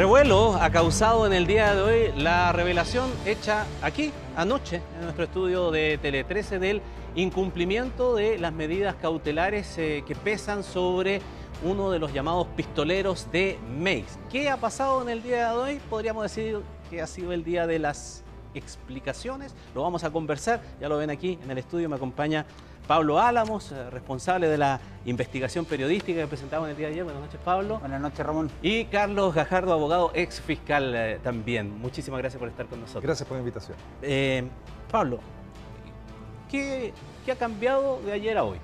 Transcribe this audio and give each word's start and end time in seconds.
Revuelo 0.00 0.54
ha 0.54 0.70
causado 0.70 1.26
en 1.26 1.34
el 1.34 1.46
día 1.46 1.74
de 1.74 1.82
hoy 1.82 2.12
la 2.16 2.52
revelación 2.52 3.10
hecha 3.26 3.66
aquí, 3.82 4.12
anoche, 4.34 4.80
en 4.96 5.02
nuestro 5.02 5.24
estudio 5.24 5.70
de 5.70 5.98
Tele 6.00 6.24
13 6.24 6.58
del 6.58 6.80
incumplimiento 7.16 8.14
de 8.14 8.38
las 8.38 8.54
medidas 8.54 8.94
cautelares 8.94 9.76
eh, 9.76 10.02
que 10.06 10.14
pesan 10.14 10.64
sobre 10.64 11.20
uno 11.62 11.90
de 11.90 11.98
los 11.98 12.14
llamados 12.14 12.46
pistoleros 12.56 13.30
de 13.30 13.58
Meix. 13.76 14.06
¿Qué 14.30 14.48
ha 14.48 14.56
pasado 14.56 15.02
en 15.02 15.10
el 15.10 15.22
día 15.22 15.50
de 15.50 15.58
hoy? 15.58 15.80
Podríamos 15.90 16.22
decir 16.22 16.60
que 16.88 17.02
ha 17.02 17.06
sido 17.06 17.34
el 17.34 17.44
día 17.44 17.66
de 17.66 17.78
las 17.78 18.24
explicaciones. 18.54 19.54
Lo 19.74 19.82
vamos 19.82 20.02
a 20.04 20.10
conversar, 20.10 20.62
ya 20.80 20.88
lo 20.88 20.96
ven 20.96 21.10
aquí 21.10 21.38
en 21.44 21.50
el 21.50 21.58
estudio, 21.58 21.90
me 21.90 21.96
acompaña 21.96 22.46
Pablo 22.90 23.20
Álamos, 23.20 23.70
eh, 23.70 23.88
responsable 23.88 24.48
de 24.48 24.58
la 24.58 24.80
investigación 25.04 25.64
periodística 25.64 26.22
que 26.22 26.26
presentamos 26.26 26.66
en 26.66 26.72
el 26.72 26.76
día 26.76 26.88
de 26.88 26.94
ayer. 26.94 27.04
Buenas 27.04 27.22
noches, 27.22 27.38
Pablo. 27.44 27.78
Buenas 27.78 28.00
noches, 28.00 28.26
Ramón. 28.26 28.50
Y 28.62 28.86
Carlos 28.86 29.32
Gajardo, 29.32 29.72
abogado 29.72 30.10
ex 30.12 30.40
fiscal 30.40 30.92
eh, 30.96 31.20
también. 31.22 31.78
Muchísimas 31.78 32.18
gracias 32.18 32.40
por 32.40 32.48
estar 32.48 32.66
con 32.66 32.80
nosotros. 32.80 33.04
Gracias 33.04 33.28
por 33.28 33.36
la 33.36 33.42
invitación. 33.42 33.76
Eh, 34.02 34.42
Pablo, 34.90 35.20
¿qué, 36.50 36.92
ha 37.30 37.36
cambiado 37.36 38.00
de 38.04 38.10
ayer 38.10 38.36
a 38.36 38.42
hoy? 38.42 38.58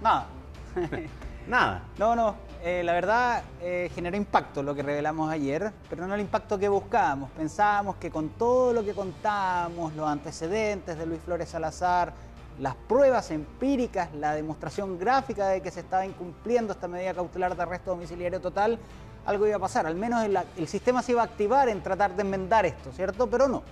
Nada. 0.00 0.28
Nada. 1.48 1.82
No, 1.98 2.14
no. 2.14 2.36
la 2.62 2.92
verdad 2.92 3.42
generó 3.92 4.16
impacto 4.16 4.62
lo 4.62 4.76
que 4.76 4.84
revelamos 4.84 5.28
ayer, 5.28 5.72
pero 5.90 6.06
no 6.06 6.14
el 6.14 6.20
impacto 6.20 6.56
que 6.56 6.68
buscábamos. 6.68 7.32
Pensábamos 7.32 7.96
que 7.96 8.12
con 8.12 8.28
todo 8.28 8.72
lo 8.72 8.84
que 8.84 8.94
contábamos, 8.94 9.92
los 9.94 10.08
antecedentes 10.08 10.96
de 10.96 11.04
Luis 11.04 11.20
Flores 11.20 11.48
Salazar, 11.48 12.14
las 12.58 12.74
pruebas 12.74 13.30
empíricas, 13.30 14.14
la 14.14 14.34
demostración 14.34 14.98
gráfica 14.98 15.48
de 15.48 15.60
que 15.60 15.70
se 15.70 15.80
estaba 15.80 16.06
incumpliendo 16.06 16.72
esta 16.72 16.88
medida 16.88 17.14
cautelar 17.14 17.56
de 17.56 17.62
arresto 17.62 17.90
domiciliario 17.90 18.40
total, 18.40 18.78
algo 19.26 19.46
iba 19.46 19.56
a 19.56 19.60
pasar. 19.60 19.86
Al 19.86 19.96
menos 19.96 20.24
el, 20.24 20.68
sistema 20.68 21.02
se 21.02 21.12
iba 21.12 21.22
a 21.22 21.24
activar 21.24 21.68
en 21.68 21.82
tratar 21.82 22.14
de 22.16 22.22
enmendar 22.22 22.64
esto, 22.64 22.92
¿cierto? 22.92 23.26
Pero 23.26 23.48
no. 23.48 23.62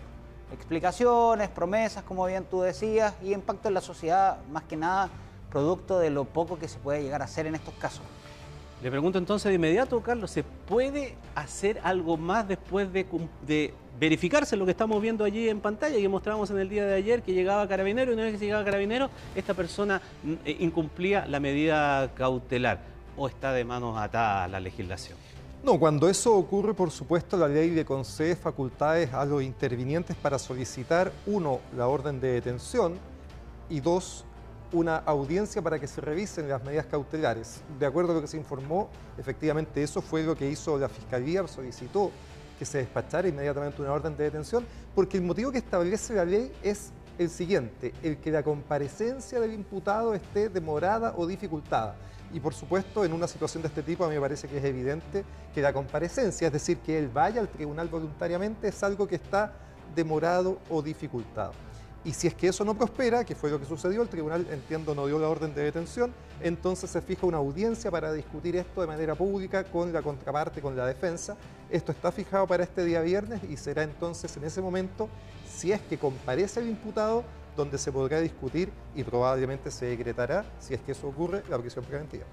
Explicaciones, 0.53 1.49
promesas, 1.49 2.05
como 2.05 2.27
bien 2.27 2.45
tú 2.45 2.61
decías, 2.61 3.15
y 3.23 3.33
impacto 3.33 3.69
en 3.69 3.75
la 3.75 3.81
sociedad, 3.81 4.39
más 4.51 4.65
que 4.65 4.77
nada, 4.77 5.09
producto 5.51 5.99
de 5.99 6.11
lo 6.11 6.25
poco 6.25 6.59
que 6.59 6.69
se 6.69 6.79
puede 6.79 7.03
llegar 7.03 7.23
a 7.23 7.25
hacer 7.25 7.47
en 7.47 7.55
estos 7.55 7.75
casos. 7.75 8.03
Le 8.83 8.91
pregunto 8.91 9.19
entonces 9.19 9.49
de 9.49 9.55
inmediato, 9.55 10.01
Carlos, 10.03 10.31
¿se 10.31 10.43
puede 10.43 11.17
hacer 11.35 11.81
algo 11.83 12.19
más 12.19 12.47
después 12.47 12.93
de, 12.93 13.07
de 13.47 13.73
verificarse 13.99 14.57
lo 14.57 14.65
que 14.65 14.73
estamos 14.73 15.01
viendo 15.01 15.25
allí 15.25 15.49
en 15.49 15.61
pantalla 15.61 15.97
que 15.97 16.09
mostramos 16.09 16.51
en 16.51 16.59
el 16.59 16.69
día 16.69 16.85
de 16.85 16.95
ayer, 16.95 17.23
que 17.23 17.33
llegaba 17.33 17.67
Carabinero 17.69 18.11
y 18.11 18.15
una 18.15 18.25
vez 18.25 18.39
que 18.39 18.45
llegaba 18.45 18.65
Carabinero, 18.65 19.11
esta 19.35 19.55
persona 19.55 20.01
mm, 20.23 20.33
eh, 20.45 20.57
incumplía 20.61 21.27
la 21.27 21.41
medida 21.41 22.13
cautelar 22.15 22.81
o 23.17 23.29
está 23.29 23.53
de 23.53 23.65
manos 23.65 23.97
atadas 23.97 24.51
la 24.51 24.61
legislación? 24.61 25.17
No, 25.63 25.79
cuando 25.79 26.11
eso 26.11 26.35
ocurre, 26.35 26.75
por 26.75 26.91
supuesto, 26.91 27.39
la 27.39 27.49
ley 27.49 27.71
le 27.71 27.87
concede 27.87 28.37
facultades 28.37 29.13
a 29.15 29.25
los 29.25 29.43
intervinientes 29.43 30.15
para 30.15 30.39
solicitar, 30.39 31.11
uno, 31.27 31.61
la 31.75 31.89
orden 31.89 32.21
de 32.21 32.33
detención 32.33 32.99
y 33.71 33.81
dos, 33.81 34.27
una 34.73 34.97
audiencia 34.97 35.63
para 35.63 35.79
que 35.79 35.87
se 35.87 36.03
revisen 36.03 36.51
las 36.51 36.63
medidas 36.65 36.85
cautelares. 36.85 37.63
De 37.79 37.87
acuerdo 37.87 38.13
a 38.13 38.17
lo 38.17 38.21
que 38.21 38.27
se 38.27 38.37
informó, 38.37 38.91
efectivamente 39.17 39.83
eso 39.83 40.03
fue 40.03 40.23
lo 40.23 40.37
que 40.37 40.51
hizo 40.51 40.77
la 40.77 40.91
Fiscalía, 40.91 41.47
solicitó 41.47 42.11
que 42.59 42.65
se 42.65 42.79
despachara 42.79 43.29
inmediatamente 43.29 43.83
una 43.83 43.93
orden 43.93 44.17
de 44.17 44.25
detención, 44.25 44.67
porque 44.95 45.19
el 45.19 45.23
motivo 45.25 45.51
que 45.51 45.59
establece 45.59 46.15
la 46.15 46.25
ley 46.25 46.53
es 46.63 46.93
el 47.19 47.31
siguiente, 47.31 47.93
el 48.03 48.19
que 48.19 48.31
la 48.31 48.43
comparecencia 48.43 49.41
del 49.41 49.53
imputado 49.53 50.15
esté 50.15 50.49
demorada 50.49 51.15
o 51.17 51.27
dificultada. 51.27 51.97
Y 52.33 52.41
por 52.41 52.55
supuesto, 52.55 53.05
en 53.05 53.13
una 53.13 53.29
situación 53.29 53.63
de 53.63 53.69
este 53.69 53.83
tipo, 53.83 54.05
a 54.05 54.09
mí 54.09 54.15
me 54.15 54.21
parece 54.21 54.49
que 54.49 54.59
es 54.59 54.65
evidente 54.65 55.25
que 55.55 55.63
la 55.63 55.73
comparecencia, 55.73 56.49
es 56.49 56.53
decir, 56.53 56.79
que 56.79 56.99
él 56.99 57.09
vaya 57.09 57.41
al 57.41 57.49
tribunal 57.49 57.89
voluntariamente, 57.89 58.69
es 58.69 58.83
algo 58.83 59.07
que 59.07 59.15
está 59.15 59.53
demorado 59.95 60.59
o 60.69 60.83
dificultado. 60.83 61.53
Y 62.05 62.13
si 62.13 62.27
es 62.27 62.35
que 62.35 62.49
eso 62.49 62.65
no 62.65 62.75
prospera, 62.75 63.25
que 63.25 63.35
fue 63.35 63.51
lo 63.51 63.59
que 63.59 63.65
sucedió, 63.65 64.03
el 64.03 64.09
tribunal, 64.09 64.47
entiendo, 64.51 64.95
no 64.95 65.07
dio 65.07 65.19
la 65.19 65.29
orden 65.29 65.55
de 65.55 65.63
detención, 65.63 66.13
entonces 66.43 66.91
se 66.91 67.01
fija 67.01 67.27
una 67.27 67.39
audiencia 67.39 67.91
para 67.91 68.13
discutir 68.13 68.57
esto 68.57 68.83
de 68.83 68.87
manera 68.87 69.15
pública 69.15 69.65
con 69.65 69.91
la 69.91 70.03
contraparte, 70.03 70.61
con 70.61 70.77
la 70.77 70.87
defensa. 70.87 71.35
Esto 71.71 71.93
está 71.93 72.13
fijado 72.13 72.47
para 72.47 72.63
este 72.63 72.85
día 72.85 73.01
viernes 73.01 73.41
y 73.49 73.57
será 73.57 73.85
entonces 73.85 74.37
en 74.37 74.45
ese 74.45 74.61
momento, 74.61 75.09
si 75.49 75.73
es 75.73 75.81
que 75.81 75.97
comparece 75.97 76.61
el 76.61 76.69
imputado, 76.69 77.25
donde 77.57 77.79
se 77.79 77.91
podrá 77.91 78.21
discutir 78.21 78.71
y 78.95 79.03
probablemente 79.03 79.71
se 79.71 79.87
decretará, 79.87 80.45
si 80.59 80.75
es 80.75 80.81
que 80.81 80.93
eso 80.93 81.09
ocurre, 81.09 81.43
la 81.49 81.59
prisión 81.59 81.87
preventiva. 81.87 82.25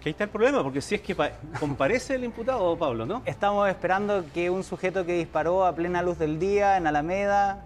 Que 0.00 0.10
ahí 0.10 0.12
está 0.12 0.24
el 0.24 0.30
problema, 0.30 0.62
porque 0.62 0.80
si 0.80 0.94
es 0.94 1.00
que 1.00 1.16
comparece 1.58 2.14
el 2.14 2.24
imputado, 2.24 2.76
Pablo, 2.76 3.06
¿no? 3.06 3.22
Estamos 3.24 3.68
esperando 3.68 4.24
que 4.32 4.50
un 4.50 4.62
sujeto 4.62 5.04
que 5.06 5.14
disparó 5.14 5.64
a 5.64 5.74
plena 5.74 6.02
luz 6.02 6.18
del 6.18 6.38
día 6.38 6.76
en 6.76 6.86
Alameda 6.86 7.64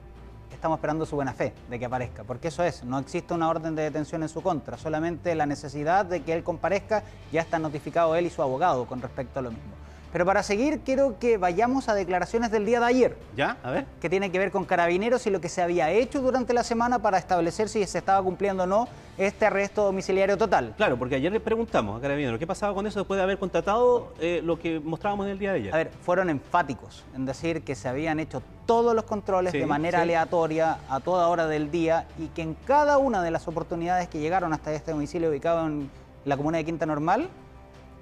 estamos 0.55 0.79
esperando 0.79 1.07
su 1.07 1.17
buena 1.17 1.33
fe 1.33 1.53
de 1.69 1.79
que 1.79 1.85
aparezca, 1.85 2.25
porque 2.25 2.49
eso 2.49 2.63
es, 2.63 2.85
no 2.85 2.99
existe 2.99 3.35
una 3.35 3.49
orden 3.49 3.75
de 3.75 3.83
detención 3.83 4.23
en 4.23 4.29
su 4.29 4.43
contra, 4.43 4.79
solamente 4.79 5.35
la 5.35 5.47
necesidad 5.47 6.05
de 6.05 6.23
que 6.23 6.33
él 6.33 6.43
comparezca, 6.43 7.03
ya 7.33 7.41
está 7.41 7.59
notificado 7.59 8.15
él 8.17 8.27
y 8.27 8.31
su 8.31 8.43
abogado 8.43 8.87
con 8.87 9.01
respecto 9.01 9.39
a 9.39 9.43
lo 9.43 9.51
mismo. 9.51 9.86
Pero 10.17 10.25
para 10.25 10.43
seguir, 10.43 10.81
quiero 10.81 11.19
que 11.19 11.37
vayamos 11.37 11.91
a 11.91 11.95
declaraciones 11.95 12.51
del 12.51 12.65
día 12.65 12.81
de 12.81 12.87
ayer. 12.87 13.19
¿Ya? 13.37 13.59
A 13.63 13.71
ver. 13.71 13.85
Que 14.01 14.09
tiene 14.09 14.33
que 14.33 14.39
ver 14.39 14.51
con 14.51 14.65
carabineros 14.65 15.27
y 15.27 15.31
lo 15.31 15.43
que 15.43 15.51
se 15.51 15.61
había 15.61 15.91
hecho 15.91 16.23
durante 16.23 16.55
la 16.55 16.65
semana 16.65 17.01
para 17.01 17.19
establecer 17.19 17.69
si 17.69 17.85
se 17.85 17.99
estaba 17.99 18.23
cumpliendo 18.23 18.63
o 18.63 18.67
no 18.67 18.89
este 19.19 19.45
arresto 19.45 19.85
domiciliario 19.85 20.39
total. 20.39 20.73
Claro, 20.79 20.97
porque 20.97 21.17
ayer 21.17 21.31
le 21.31 21.39
preguntamos 21.39 21.99
a 21.99 22.01
carabineros 22.01 22.39
qué 22.39 22.47
pasaba 22.47 22.73
con 22.73 22.87
eso 22.87 23.01
después 23.01 23.19
de 23.19 23.25
haber 23.25 23.37
contratado 23.37 24.15
eh, 24.19 24.41
lo 24.43 24.59
que 24.59 24.81
mostrábamos 24.81 25.27
en 25.27 25.33
el 25.33 25.39
día 25.39 25.53
de 25.53 25.59
ayer. 25.59 25.75
A 25.75 25.77
ver, 25.77 25.91
fueron 26.01 26.31
enfáticos 26.31 27.05
en 27.15 27.27
decir 27.27 27.61
que 27.61 27.75
se 27.75 27.87
habían 27.87 28.19
hecho 28.19 28.43
todos 28.65 28.95
los 28.95 29.05
controles 29.05 29.53
de 29.53 29.67
manera 29.67 30.01
aleatoria 30.01 30.79
a 30.89 31.01
toda 31.01 31.29
hora 31.29 31.47
del 31.47 31.71
día 31.71 32.09
y 32.19 32.29
que 32.29 32.41
en 32.41 32.55
cada 32.55 32.97
una 32.97 33.23
de 33.23 33.31
las 33.31 33.47
oportunidades 33.49 34.09
que 34.09 34.19
llegaron 34.19 34.55
hasta 34.55 34.73
este 34.73 34.93
domicilio 34.93 35.29
ubicado 35.29 35.67
en 35.67 35.91
la 36.25 36.39
comuna 36.39 36.57
de 36.57 36.65
Quinta 36.65 36.87
Normal 36.87 37.29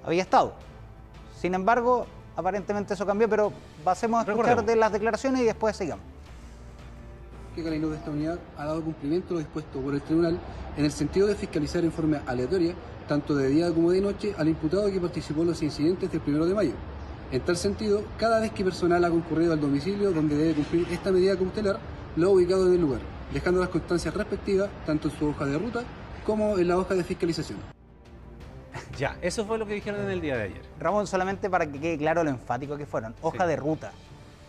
había 0.05 0.21
estado. 0.21 0.53
Sin 1.45 1.53
embargo, 1.53 2.07
aparentemente 2.35 2.95
eso 2.95 3.05
cambió, 3.05 3.29
pero 3.29 3.53
pasemos 3.83 4.27
a 4.27 4.31
escuchar 4.31 4.65
de 4.65 4.75
las 4.75 4.91
declaraciones 4.91 5.41
y 5.41 5.43
después 5.43 5.75
sigamos. 5.75 6.03
Que 7.53 7.61
Carabineros 7.61 7.91
de 7.91 7.97
esta 7.99 8.09
unidad 8.09 8.39
ha 8.57 8.65
dado 8.65 8.81
cumplimiento 8.81 9.27
a 9.29 9.33
lo 9.33 9.39
dispuesto 9.41 9.79
por 9.79 9.93
el 9.93 10.01
tribunal 10.01 10.39
en 10.75 10.85
el 10.85 10.91
sentido 10.91 11.27
de 11.27 11.35
fiscalizar 11.35 11.83
en 11.83 11.91
forma 11.91 12.23
aleatoria, 12.25 12.73
tanto 13.07 13.35
de 13.35 13.49
día 13.49 13.71
como 13.71 13.91
de 13.91 14.01
noche, 14.01 14.33
al 14.39 14.47
imputado 14.47 14.91
que 14.91 14.99
participó 14.99 15.43
en 15.43 15.49
los 15.49 15.61
incidentes 15.61 16.11
del 16.11 16.19
1 16.25 16.47
de 16.47 16.55
mayo. 16.55 16.73
En 17.31 17.41
tal 17.41 17.57
sentido, 17.57 18.01
cada 18.17 18.39
vez 18.39 18.51
que 18.51 18.63
personal 18.63 19.05
ha 19.05 19.11
concurrido 19.11 19.53
al 19.53 19.61
domicilio 19.61 20.13
donde 20.13 20.35
debe 20.35 20.55
cumplir 20.55 20.87
esta 20.89 21.11
medida 21.11 21.37
cautelar, 21.37 21.77
lo 22.15 22.29
ha 22.29 22.31
ubicado 22.31 22.65
en 22.65 22.73
el 22.73 22.81
lugar, 22.81 23.01
dejando 23.31 23.59
las 23.59 23.69
constancias 23.69 24.15
respectivas 24.15 24.67
tanto 24.87 25.09
en 25.09 25.19
su 25.19 25.27
hoja 25.27 25.45
de 25.45 25.59
ruta 25.59 25.83
como 26.25 26.57
en 26.57 26.67
la 26.67 26.79
hoja 26.79 26.95
de 26.95 27.03
fiscalización. 27.03 27.74
Ya, 28.97 29.17
eso 29.21 29.45
fue 29.45 29.57
lo 29.57 29.65
que 29.65 29.73
dijeron 29.73 30.01
en 30.01 30.11
el 30.11 30.21
día 30.21 30.37
de 30.37 30.43
ayer. 30.43 30.61
Ramón, 30.79 31.05
solamente 31.05 31.49
para 31.49 31.65
que 31.65 31.79
quede 31.79 31.97
claro 31.97 32.23
lo 32.23 32.29
enfático 32.29 32.77
que 32.77 32.85
fueron. 32.85 33.13
Hoja 33.21 33.45
de 33.45 33.57
ruta. 33.57 33.91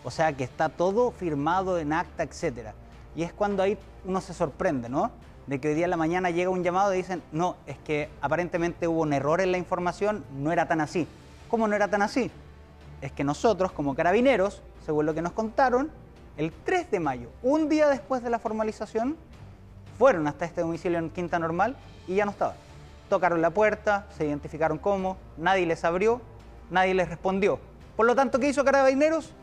O 0.05 0.11
sea, 0.11 0.31
que 0.31 0.45
está 0.45 0.69
todo 0.69 1.11
firmado 1.11 1.77
en 1.79 1.91
acta, 1.91 2.23
etcétera. 2.23 2.73
Y 3.15 3.23
es 3.23 3.33
cuando 3.33 3.61
ahí 3.63 3.77
uno 4.05 4.21
se 4.21 4.33
sorprende, 4.33 4.87
¿no? 4.87 5.11
De 5.47 5.59
que 5.59 5.69
hoy 5.69 5.73
día 5.73 5.85
en 5.85 5.91
la 5.91 5.97
mañana 5.97 6.29
llega 6.29 6.49
un 6.49 6.63
llamado 6.63 6.93
y 6.93 6.97
dicen, 6.97 7.21
no, 7.33 7.57
es 7.65 7.77
que 7.79 8.09
aparentemente 8.21 8.87
hubo 8.87 9.01
un 9.01 9.11
error 9.11 9.41
en 9.41 9.51
la 9.51 9.57
información, 9.57 10.23
no 10.37 10.51
era 10.51 10.67
tan 10.67 10.79
así. 10.79 11.07
¿Cómo 11.49 11.67
no 11.67 11.75
era 11.75 11.89
tan 11.89 12.01
así? 12.01 12.31
Es 13.01 13.11
que 13.11 13.25
nosotros, 13.25 13.73
como 13.73 13.95
carabineros, 13.95 14.61
según 14.85 15.05
lo 15.05 15.13
que 15.13 15.21
nos 15.21 15.33
contaron, 15.33 15.91
el 16.37 16.53
3 16.63 16.91
de 16.91 16.99
mayo, 17.01 17.29
un 17.41 17.67
día 17.67 17.89
después 17.89 18.23
de 18.23 18.29
la 18.29 18.39
formalización, 18.39 19.17
fueron 19.97 20.27
hasta 20.27 20.45
este 20.45 20.61
domicilio 20.61 20.99
en 20.99 21.09
Quinta 21.09 21.37
Normal 21.37 21.75
y 22.07 22.15
ya 22.15 22.25
no 22.25 22.31
estaban. 22.31 22.66
Tocaron 23.09 23.41
la 23.41 23.51
puerta, 23.51 24.07
se 24.17 24.25
identificaron 24.25 24.77
cómo, 24.77 25.17
nadie 25.37 25.65
les 25.65 25.83
abrió, 25.85 26.21
nadie 26.69 26.93
les 26.93 27.07
respondió. 27.07 27.59
Por 27.95 28.05
lo 28.05 28.15
tanto, 28.15 28.39
¿qué 28.39 28.49
hizo 28.49 28.65
Carabineros? 28.65 29.33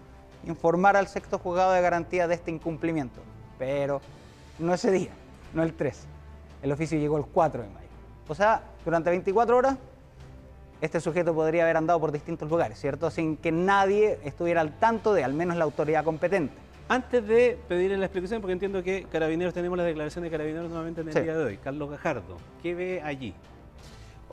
Informar 0.47 0.97
al 0.97 1.09
sexto 1.09 1.39
juzgado 1.39 1.73
de 1.73 1.81
garantía 1.81 2.29
de 2.29 2.35
este 2.35 2.51
incumplimiento. 2.51 3.21
Pero 3.59 4.01
no 4.59 4.75
ese 4.75 4.91
día, 4.91 5.11
no 5.55 5.63
el 5.63 5.73
3. 5.73 6.07
El 6.63 6.73
oficio 6.73 6.99
llegó 6.99 7.17
el 7.17 7.25
4 7.25 7.63
de 7.63 7.69
mayo. 7.69 7.89
O 8.29 8.35
sea, 8.35 8.63
durante 8.85 9.11
24 9.11 9.57
horas, 9.57 9.77
este 10.81 11.01
sujeto 11.01 11.35
podría 11.35 11.63
haber 11.63 11.79
andado 11.79 11.99
por 11.99 12.13
distintos 12.13 12.51
lugares, 12.51 12.79
¿cierto? 12.79 13.11
Sin 13.11 13.37
que 13.39 13.51
nadie 13.51 14.19
estuviera 14.25 14.61
al 14.61 14.79
tanto 14.79 15.15
de 15.15 15.25
al 15.25 15.33
menos 15.33 15.57
la 15.57 15.65
autoridad 15.65 16.05
competente. 16.05 16.55
Antes 16.89 17.27
de 17.27 17.59
pedirle 17.67 17.97
la 17.97 18.05
explicación, 18.05 18.43
porque 18.43 18.53
entiendo 18.53 18.83
que 18.83 19.07
Carabineros, 19.11 19.55
tenemos 19.55 19.79
la 19.79 19.85
declaración 19.85 20.25
de 20.25 20.31
Carabineros 20.31 20.69
nuevamente 20.69 21.01
en 21.01 21.09
el 21.09 21.15
día 21.15 21.35
de 21.35 21.45
hoy. 21.45 21.57
Carlos 21.57 21.91
Gajardo, 21.91 22.37
¿qué 22.63 22.75
ve 22.75 23.01
allí? 23.03 23.35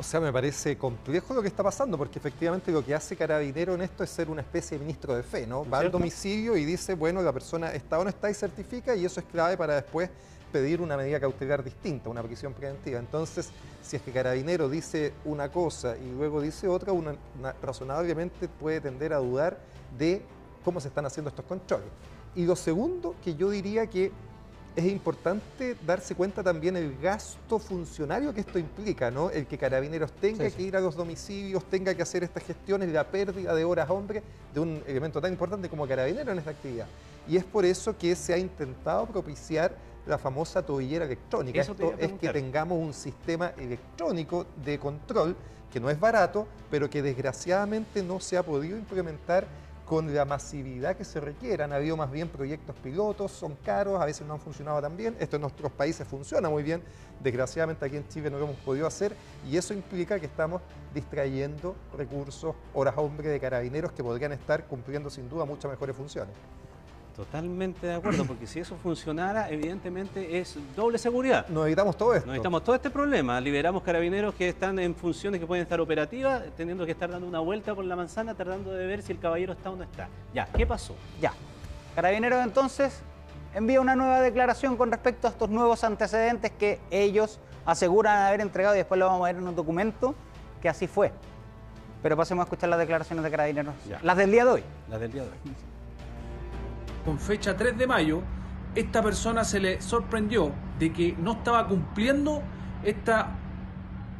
O 0.01 0.03
sea, 0.03 0.19
me 0.19 0.33
parece 0.33 0.79
complejo 0.79 1.31
lo 1.35 1.43
que 1.43 1.47
está 1.47 1.61
pasando, 1.61 1.95
porque 1.95 2.17
efectivamente 2.17 2.71
lo 2.71 2.83
que 2.83 2.95
hace 2.95 3.15
Carabinero 3.15 3.75
en 3.75 3.83
esto 3.83 4.03
es 4.03 4.09
ser 4.09 4.31
una 4.31 4.41
especie 4.41 4.75
de 4.75 4.83
ministro 4.83 5.15
de 5.15 5.21
fe, 5.21 5.45
¿no? 5.45 5.63
Va 5.69 5.77
al 5.77 5.91
domicilio 5.91 6.57
y 6.57 6.65
dice, 6.65 6.95
bueno, 6.95 7.21
la 7.21 7.31
persona 7.31 7.71
está 7.71 7.99
o 7.99 8.03
no 8.03 8.09
está 8.09 8.27
y 8.27 8.33
certifica, 8.33 8.95
y 8.95 9.05
eso 9.05 9.19
es 9.19 9.27
clave 9.27 9.57
para 9.57 9.75
después 9.75 10.09
pedir 10.51 10.81
una 10.81 10.97
medida 10.97 11.19
cautelar 11.19 11.63
distinta, 11.63 12.09
una 12.09 12.23
prisión 12.23 12.51
preventiva. 12.51 12.97
Entonces, 12.97 13.51
si 13.83 13.95
es 13.95 14.01
que 14.01 14.11
Carabinero 14.11 14.69
dice 14.69 15.13
una 15.23 15.51
cosa 15.51 15.95
y 15.95 16.09
luego 16.09 16.41
dice 16.41 16.67
otra, 16.67 16.93
uno 16.93 17.15
razonablemente 17.61 18.47
puede 18.47 18.81
tender 18.81 19.13
a 19.13 19.17
dudar 19.17 19.59
de 19.99 20.23
cómo 20.65 20.81
se 20.81 20.87
están 20.87 21.05
haciendo 21.05 21.29
estos 21.29 21.45
controles. 21.45 21.89
Y 22.33 22.45
lo 22.45 22.55
segundo, 22.55 23.13
que 23.23 23.35
yo 23.35 23.51
diría 23.51 23.85
que 23.85 24.11
es 24.75 24.85
importante 24.85 25.75
darse 25.85 26.15
cuenta 26.15 26.41
también 26.41 26.77
el 26.77 26.97
gasto 26.99 27.59
funcionario 27.59 28.33
que 28.33 28.41
esto 28.41 28.57
implica, 28.57 29.11
¿no? 29.11 29.29
El 29.29 29.45
que 29.45 29.57
Carabineros 29.57 30.11
tenga 30.13 30.49
que 30.49 30.61
ir 30.61 30.77
a 30.77 30.79
los 30.79 30.95
domicilios, 30.95 31.63
tenga 31.65 31.93
que 31.93 32.01
hacer 32.01 32.23
estas 32.23 32.43
gestiones, 32.43 32.89
la 32.89 33.05
pérdida 33.05 33.53
de 33.53 33.65
horas 33.65 33.89
hombre 33.89 34.23
de 34.53 34.59
un 34.59 34.81
elemento 34.87 35.19
tan 35.19 35.33
importante 35.33 35.67
como 35.67 35.87
Carabinero 35.87 36.31
en 36.31 36.39
esta 36.39 36.51
actividad. 36.51 36.87
Y 37.27 37.37
es 37.37 37.43
por 37.43 37.65
eso 37.65 37.97
que 37.97 38.15
se 38.15 38.33
ha 38.33 38.37
intentado 38.37 39.05
propiciar 39.05 39.75
la 40.05 40.17
famosa 40.17 40.65
tobillera 40.65 41.05
electrónica. 41.05 41.61
Esto 41.61 41.93
es 41.97 42.13
que 42.13 42.29
tengamos 42.29 42.79
un 42.79 42.93
sistema 42.93 43.53
electrónico 43.57 44.45
de 44.63 44.79
control 44.79 45.35
que 45.71 45.79
no 45.79 45.89
es 45.89 45.99
barato, 45.99 46.47
pero 46.69 46.89
que 46.89 47.01
desgraciadamente 47.01 48.03
no 48.03 48.19
se 48.19 48.37
ha 48.37 48.43
podido 48.43 48.77
implementar 48.77 49.45
con 49.91 50.15
la 50.15 50.23
masividad 50.23 50.95
que 50.95 51.03
se 51.03 51.19
requiere. 51.19 51.63
Han 51.63 51.73
habido 51.73 51.97
más 51.97 52.09
bien 52.09 52.29
proyectos 52.29 52.73
pilotos, 52.77 53.29
son 53.29 53.57
caros, 53.57 53.99
a 53.99 54.05
veces 54.05 54.25
no 54.25 54.35
han 54.35 54.39
funcionado 54.39 54.81
tan 54.81 54.95
bien. 54.95 55.17
Esto 55.19 55.35
en 55.35 55.41
nuestros 55.41 55.69
países 55.69 56.07
funciona 56.07 56.49
muy 56.49 56.63
bien. 56.63 56.81
Desgraciadamente 57.19 57.83
aquí 57.83 57.97
en 57.97 58.07
Chile 58.07 58.31
no 58.31 58.37
lo 58.39 58.45
hemos 58.45 58.55
podido 58.61 58.87
hacer 58.87 59.13
y 59.45 59.57
eso 59.57 59.73
implica 59.73 60.17
que 60.17 60.27
estamos 60.27 60.61
distrayendo 60.93 61.75
recursos, 61.97 62.55
horas 62.73 62.93
hombre 62.95 63.27
de 63.27 63.37
carabineros 63.41 63.91
que 63.91 64.01
podrían 64.01 64.31
estar 64.31 64.65
cumpliendo 64.65 65.09
sin 65.09 65.27
duda 65.27 65.43
muchas 65.43 65.69
mejores 65.69 65.93
funciones. 65.93 66.33
Totalmente 67.21 67.85
de 67.85 67.93
acuerdo, 67.93 68.25
porque 68.25 68.47
si 68.47 68.61
eso 68.61 68.75
funcionara, 68.77 69.47
evidentemente 69.51 70.39
es 70.39 70.57
doble 70.75 70.97
seguridad. 70.97 71.47
Nos 71.49 71.67
evitamos 71.67 71.95
todo 71.95 72.15
esto. 72.15 72.25
Nos 72.25 72.35
evitamos 72.35 72.63
todo 72.63 72.75
este 72.75 72.89
problema. 72.89 73.39
Liberamos 73.39 73.83
carabineros 73.83 74.33
que 74.33 74.49
están 74.49 74.79
en 74.79 74.95
funciones 74.95 75.39
que 75.39 75.45
pueden 75.45 75.61
estar 75.61 75.79
operativas, 75.79 76.41
teniendo 76.57 76.83
que 76.83 76.93
estar 76.93 77.11
dando 77.11 77.27
una 77.27 77.37
vuelta 77.37 77.75
por 77.75 77.85
la 77.85 77.95
manzana, 77.95 78.33
tratando 78.33 78.71
de 78.71 78.87
ver 78.87 79.03
si 79.03 79.11
el 79.11 79.19
caballero 79.19 79.53
está 79.53 79.69
o 79.69 79.75
no 79.75 79.83
está. 79.83 80.09
Ya, 80.33 80.47
¿qué 80.47 80.65
pasó? 80.65 80.95
Ya. 81.21 81.31
Carabineros 81.93 82.43
entonces 82.43 83.03
envía 83.53 83.81
una 83.81 83.95
nueva 83.95 84.19
declaración 84.21 84.75
con 84.75 84.89
respecto 84.89 85.27
a 85.27 85.29
estos 85.29 85.47
nuevos 85.47 85.83
antecedentes 85.83 86.49
que 86.49 86.79
ellos 86.89 87.39
aseguran 87.67 88.17
haber 88.17 88.41
entregado 88.41 88.73
y 88.73 88.79
después 88.79 88.97
lo 88.97 89.05
vamos 89.05 89.21
a 89.21 89.25
ver 89.25 89.35
en 89.35 89.47
un 89.47 89.55
documento 89.55 90.15
que 90.59 90.69
así 90.69 90.87
fue. 90.87 91.11
Pero 92.01 92.17
pasemos 92.17 92.41
a 92.41 92.45
escuchar 92.45 92.69
las 92.69 92.79
declaraciones 92.79 93.23
de 93.23 93.29
Carabineros. 93.29 93.75
Las 94.01 94.17
del 94.17 94.31
día 94.31 94.43
de 94.43 94.51
hoy. 94.53 94.63
Las 94.89 94.99
del 94.99 95.11
día 95.11 95.21
de 95.21 95.29
hoy 95.29 95.35
con 97.03 97.19
fecha 97.19 97.57
3 97.57 97.77
de 97.77 97.87
mayo, 97.87 98.21
esta 98.75 99.01
persona 99.01 99.43
se 99.43 99.59
le 99.59 99.81
sorprendió 99.81 100.51
de 100.79 100.93
que 100.93 101.15
no 101.19 101.33
estaba 101.33 101.67
cumpliendo 101.67 102.41
esta 102.83 103.35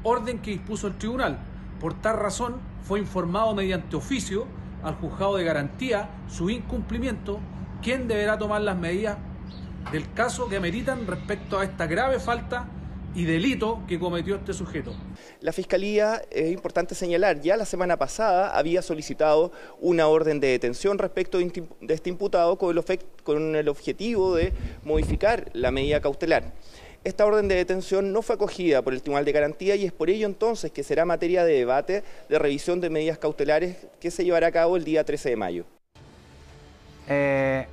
orden 0.03 0.39
que 0.39 0.51
dispuso 0.51 0.87
el 0.87 0.97
tribunal. 0.97 1.39
Por 1.79 1.93
tal 1.93 2.17
razón, 2.17 2.55
fue 2.83 2.99
informado 2.99 3.55
mediante 3.55 3.95
oficio 3.95 4.45
al 4.83 4.95
juzgado 4.95 5.37
de 5.37 5.43
garantía 5.43 6.09
su 6.27 6.49
incumplimiento, 6.49 7.39
quien 7.81 8.07
deberá 8.07 8.37
tomar 8.37 8.61
las 8.61 8.77
medidas 8.77 9.17
del 9.91 10.11
caso 10.13 10.47
que 10.47 10.57
ameritan 10.57 11.07
respecto 11.07 11.59
a 11.59 11.63
esta 11.63 11.87
grave 11.87 12.19
falta 12.19 12.65
y 13.13 13.25
delito 13.25 13.81
que 13.87 13.99
cometió 13.99 14.35
este 14.35 14.53
sujeto. 14.53 14.93
La 15.41 15.51
Fiscalía, 15.51 16.21
es 16.31 16.51
importante 16.51 16.95
señalar, 16.95 17.41
ya 17.41 17.57
la 17.57 17.65
semana 17.65 17.97
pasada 17.97 18.57
había 18.57 18.81
solicitado 18.81 19.51
una 19.79 20.07
orden 20.07 20.39
de 20.39 20.47
detención 20.47 20.97
respecto 20.97 21.37
de 21.37 21.93
este 21.93 22.09
imputado 22.09 22.57
con 22.57 22.77
el, 22.77 22.99
con 23.23 23.55
el 23.55 23.69
objetivo 23.69 24.35
de 24.35 24.53
modificar 24.83 25.49
la 25.53 25.71
medida 25.71 26.01
cautelar. 26.01 26.53
Esta 27.03 27.25
orden 27.25 27.47
de 27.47 27.55
detención 27.55 28.13
no 28.13 28.21
fue 28.21 28.35
acogida 28.35 28.83
por 28.83 28.93
el 28.93 29.01
Tribunal 29.01 29.25
de 29.25 29.31
Garantía 29.31 29.75
y 29.75 29.85
es 29.85 29.91
por 29.91 30.11
ello 30.11 30.27
entonces 30.27 30.71
que 30.71 30.83
será 30.83 31.03
materia 31.03 31.43
de 31.43 31.53
debate 31.53 32.03
de 32.29 32.39
revisión 32.39 32.79
de 32.79 32.91
medidas 32.91 33.17
cautelares 33.17 33.87
que 33.99 34.11
se 34.11 34.23
llevará 34.23 34.47
a 34.47 34.51
cabo 34.51 34.77
el 34.77 34.83
día 34.83 35.03
13 35.03 35.29
de 35.29 35.35
mayo. 35.35 35.65
Eh, 37.07 37.65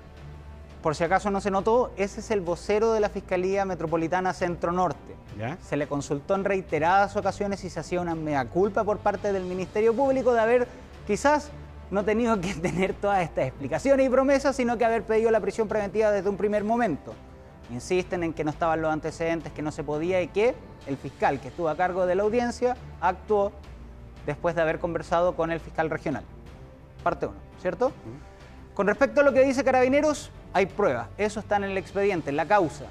por 0.82 0.94
si 0.94 1.04
acaso 1.04 1.30
no 1.30 1.40
se 1.40 1.50
notó, 1.50 1.90
ese 1.96 2.20
es 2.20 2.30
el 2.30 2.40
vocero 2.40 2.92
de 2.92 3.00
la 3.00 3.08
Fiscalía 3.08 3.64
Metropolitana 3.64 4.32
Centro 4.32 4.72
Norte. 4.72 5.16
Se 5.62 5.76
le 5.76 5.86
consultó 5.86 6.34
en 6.34 6.44
reiteradas 6.44 7.16
ocasiones 7.16 7.60
si 7.60 7.70
se 7.70 7.80
hacía 7.80 8.00
una 8.00 8.14
mea 8.14 8.44
culpa 8.46 8.82
por 8.84 8.98
parte 8.98 9.32
del 9.32 9.44
Ministerio 9.44 9.94
Público 9.94 10.32
de 10.32 10.40
haber 10.40 10.68
quizás 11.06 11.50
no 11.90 12.04
tenido 12.04 12.40
que 12.40 12.54
tener 12.62 12.94
todas 12.94 13.22
estas 13.22 13.46
explicaciones 13.46 14.06
y 14.06 14.10
promesas, 14.10 14.56
sino 14.56 14.78
que 14.78 14.84
haber 14.84 15.02
pedido 15.04 15.30
la 15.30 15.40
prisión 15.40 15.68
preventiva 15.68 16.10
desde 16.10 16.28
un 16.28 16.36
primer 16.36 16.64
momento. 16.64 17.14
Insisten 17.70 18.22
en 18.22 18.32
que 18.32 18.44
no 18.44 18.50
estaban 18.50 18.80
los 18.80 18.92
antecedentes, 18.92 19.52
que 19.52 19.62
no 19.62 19.72
se 19.72 19.84
podía 19.84 20.22
y 20.22 20.28
que 20.28 20.54
el 20.86 20.96
fiscal 20.96 21.40
que 21.40 21.48
estuvo 21.48 21.68
a 21.68 21.76
cargo 21.76 22.06
de 22.06 22.14
la 22.14 22.22
audiencia 22.22 22.76
actuó 23.00 23.52
después 24.26 24.54
de 24.54 24.62
haber 24.62 24.78
conversado 24.78 25.36
con 25.36 25.50
el 25.50 25.60
fiscal 25.60 25.90
regional. 25.90 26.24
Parte 27.02 27.26
1, 27.26 27.36
¿cierto? 27.60 27.92
Con 28.74 28.86
respecto 28.86 29.20
a 29.20 29.24
lo 29.24 29.32
que 29.32 29.44
dice 29.44 29.64
Carabineros, 29.64 30.30
hay 30.52 30.66
pruebas. 30.66 31.08
Eso 31.18 31.40
está 31.40 31.56
en 31.56 31.64
el 31.64 31.78
expediente, 31.78 32.30
en 32.30 32.36
la 32.36 32.46
causa. 32.46 32.84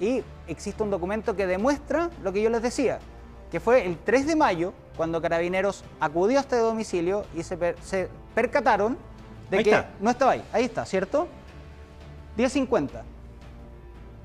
Y 0.00 0.22
existe 0.48 0.82
un 0.82 0.90
documento 0.90 1.36
que 1.36 1.46
demuestra 1.46 2.10
lo 2.22 2.32
que 2.32 2.42
yo 2.42 2.50
les 2.50 2.62
decía, 2.62 2.98
que 3.50 3.60
fue 3.60 3.86
el 3.86 3.96
3 3.98 4.26
de 4.26 4.36
mayo, 4.36 4.72
cuando 4.96 5.20
Carabineros 5.20 5.84
acudió 6.00 6.38
a 6.38 6.40
este 6.40 6.56
domicilio 6.56 7.24
y 7.34 7.42
se, 7.42 7.56
percataron 8.34 8.96
de 9.50 9.62
que 9.62 9.84
no 10.00 10.10
estaba 10.10 10.32
ahí. 10.32 10.44
Ahí 10.52 10.64
está, 10.64 10.84
¿cierto? 10.84 11.28
10.50. 12.36 12.88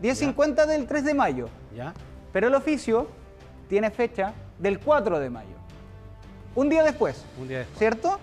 10.50 0.02 0.66
del 0.66 0.88
3 0.88 1.04
de 1.04 1.14
mayo. 1.14 1.50
¿Ya? 1.76 1.94
Pero 2.34 2.48
el 2.48 2.56
oficio 2.56 3.08
tiene 3.68 3.92
fecha 3.92 4.34
del 4.58 4.80
4 4.80 5.20
de 5.20 5.30
mayo. 5.30 5.60
Un 6.56 6.70
día 6.70 6.84
después. 6.84 7.24
Un 7.40 7.48
día 7.48 7.60
después. 7.60 7.78
¿Cierto? 7.78 8.20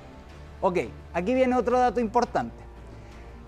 Ok, 0.61 0.79
aquí 1.13 1.35
viene 1.35 1.55
otro 1.55 1.79
dato 1.79 2.01
importante. 2.01 2.66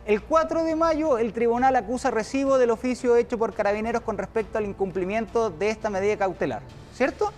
El 0.08 0.22
4 0.22 0.64
de 0.64 0.75
mayo 0.75 1.19
el 1.19 1.34
tribunal 1.34 1.76
acusa 1.76 2.10
recibo 2.10 2.56
del 2.56 2.70
oficio 2.70 3.14
hecho 3.16 3.37
por 3.37 3.52
carabineros 3.52 4.00
con 4.00 4.16
respecto 4.16 4.56
al 4.56 4.64
incumplimiento 4.64 5.50
de 5.50 5.69
esta 5.69 5.90
medida 5.90 6.16
cautelar, 6.16 6.62
¿cierto? 6.94 7.31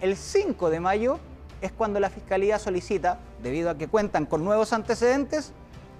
El 0.00 0.16
5 0.16 0.70
de 0.70 0.78
mayo 0.78 1.18
es 1.60 1.72
cuando 1.72 1.98
la 1.98 2.08
Fiscalía 2.08 2.60
solicita, 2.60 3.18
debido 3.42 3.70
a 3.70 3.76
que 3.76 3.88
cuentan 3.88 4.24
con 4.24 4.44
nuevos 4.44 4.72
antecedentes, 4.72 5.52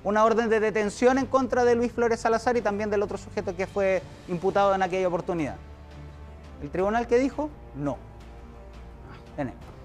una 0.04 0.24
orden 0.24 0.48
de 0.48 0.60
detención 0.60 1.18
en 1.18 1.26
contra 1.26 1.64
de 1.64 1.74
Luis 1.74 1.90
Flores 1.90 2.20
Salazar 2.20 2.56
y 2.56 2.60
también 2.60 2.88
del 2.88 3.02
otro 3.02 3.18
sujeto 3.18 3.56
que 3.56 3.66
fue 3.66 4.00
imputado 4.28 4.76
en 4.76 4.84
aquella 4.84 5.08
oportunidad. 5.08 5.56
¿El 6.62 6.70
tribunal 6.70 7.08
qué 7.08 7.18
dijo? 7.18 7.50
No. 7.74 7.98
Tenemos. 9.34 9.75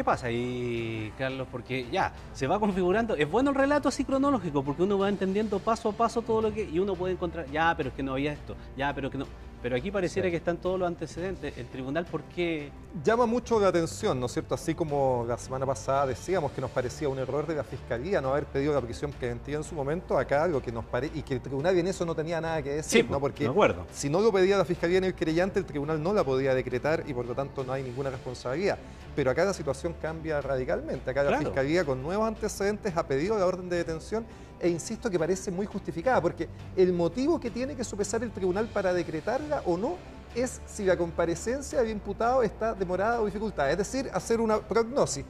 ¿Qué 0.00 0.04
pasa 0.04 0.28
ahí, 0.28 1.12
Carlos? 1.18 1.46
Porque 1.52 1.86
ya, 1.92 2.14
se 2.32 2.46
va 2.46 2.58
configurando. 2.58 3.16
Es 3.16 3.30
bueno 3.30 3.50
el 3.50 3.56
relato 3.56 3.90
así 3.90 4.02
cronológico, 4.02 4.62
porque 4.64 4.84
uno 4.84 4.98
va 4.98 5.10
entendiendo 5.10 5.58
paso 5.58 5.90
a 5.90 5.92
paso 5.92 6.22
todo 6.22 6.40
lo 6.40 6.54
que. 6.54 6.64
Y 6.64 6.78
uno 6.78 6.94
puede 6.94 7.12
encontrar, 7.12 7.44
ya, 7.50 7.74
pero 7.76 7.90
es 7.90 7.94
que 7.94 8.02
no 8.02 8.12
había 8.12 8.32
esto, 8.32 8.56
ya, 8.78 8.94
pero 8.94 9.10
que 9.10 9.18
no. 9.18 9.26
Pero 9.62 9.76
aquí 9.76 9.90
pareciera 9.90 10.30
que 10.30 10.36
están 10.36 10.56
todos 10.56 10.78
los 10.78 10.86
antecedentes. 10.86 11.56
¿El 11.58 11.66
tribunal 11.66 12.06
por 12.06 12.22
qué? 12.22 12.70
Llama 13.04 13.26
mucho 13.26 13.60
la 13.60 13.68
atención, 13.68 14.18
¿no 14.18 14.26
es 14.26 14.32
cierto? 14.32 14.54
Así 14.54 14.74
como 14.74 15.24
la 15.28 15.36
semana 15.36 15.66
pasada 15.66 16.06
decíamos 16.06 16.52
que 16.52 16.62
nos 16.62 16.70
parecía 16.70 17.10
un 17.10 17.18
error 17.18 17.46
de 17.46 17.54
la 17.54 17.62
Fiscalía 17.62 18.22
no 18.22 18.30
haber 18.30 18.46
pedido 18.46 18.72
la 18.72 18.80
prisión 18.80 19.12
preventiva 19.12 19.58
en 19.58 19.64
su 19.64 19.74
momento, 19.74 20.18
acá 20.18 20.46
lo 20.46 20.62
que 20.62 20.72
nos 20.72 20.86
parece, 20.86 21.18
y 21.18 21.22
que 21.22 21.34
el 21.34 21.42
tribunal 21.42 21.76
en 21.76 21.88
eso 21.88 22.06
no 22.06 22.14
tenía 22.14 22.40
nada 22.40 22.62
que 22.62 22.70
decir, 22.70 23.08
¿no? 23.10 23.20
Porque 23.20 23.46
acuerdo. 23.46 23.86
si 23.92 24.08
no 24.08 24.20
lo 24.20 24.32
pedía 24.32 24.56
la 24.56 24.64
Fiscalía 24.64 24.98
en 24.98 25.04
el 25.04 25.14
creyente, 25.14 25.58
el 25.58 25.66
tribunal 25.66 26.02
no 26.02 26.14
la 26.14 26.24
podía 26.24 26.54
decretar 26.54 27.04
y 27.06 27.12
por 27.12 27.26
lo 27.26 27.34
tanto 27.34 27.62
no 27.62 27.74
hay 27.74 27.82
ninguna 27.82 28.08
responsabilidad. 28.08 28.78
Pero 29.14 29.30
acá 29.30 29.44
la 29.44 29.52
situación 29.52 29.94
cambia 30.00 30.40
radicalmente. 30.40 31.10
Acá 31.10 31.22
la 31.22 31.38
Fiscalía 31.38 31.84
con 31.84 32.02
nuevos 32.02 32.26
antecedentes 32.26 32.96
ha 32.96 33.06
pedido 33.06 33.38
la 33.38 33.44
orden 33.44 33.68
de 33.68 33.76
detención 33.76 34.24
e 34.60 34.68
insisto 34.68 35.10
que 35.10 35.18
parece 35.18 35.50
muy 35.50 35.66
justificada, 35.66 36.20
porque 36.20 36.48
el 36.76 36.92
motivo 36.92 37.40
que 37.40 37.50
tiene 37.50 37.74
que 37.74 37.84
sopesar 37.84 38.22
el 38.22 38.30
tribunal 38.30 38.66
para 38.66 38.92
decretarla 38.92 39.62
o 39.66 39.76
no 39.76 39.96
es 40.34 40.60
si 40.66 40.84
la 40.84 40.96
comparecencia 40.96 41.80
del 41.80 41.90
imputado 41.90 42.42
está 42.42 42.74
demorada 42.74 43.20
o 43.20 43.26
dificultada, 43.26 43.70
es 43.70 43.78
decir, 43.78 44.10
hacer 44.12 44.40
una 44.40 44.58
prognosis. 44.58 45.24